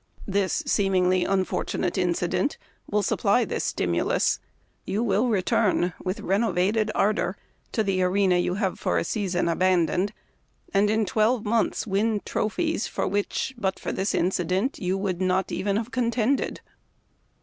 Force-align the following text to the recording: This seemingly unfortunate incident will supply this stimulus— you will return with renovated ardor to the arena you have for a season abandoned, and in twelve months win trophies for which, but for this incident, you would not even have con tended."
This 0.25 0.63
seemingly 0.65 1.25
unfortunate 1.25 1.95
incident 1.95 2.57
will 2.89 3.03
supply 3.03 3.45
this 3.45 3.63
stimulus— 3.63 4.39
you 4.87 5.03
will 5.03 5.27
return 5.27 5.93
with 6.03 6.21
renovated 6.21 6.89
ardor 6.95 7.37
to 7.71 7.83
the 7.83 8.01
arena 8.01 8.39
you 8.39 8.55
have 8.55 8.79
for 8.79 8.97
a 8.97 9.03
season 9.03 9.47
abandoned, 9.47 10.11
and 10.73 10.89
in 10.89 11.05
twelve 11.05 11.45
months 11.45 11.85
win 11.85 12.19
trophies 12.25 12.87
for 12.87 13.07
which, 13.07 13.53
but 13.59 13.77
for 13.77 13.91
this 13.91 14.15
incident, 14.15 14.79
you 14.79 14.97
would 14.97 15.21
not 15.21 15.51
even 15.51 15.75
have 15.75 15.91
con 15.91 16.09
tended." 16.09 16.61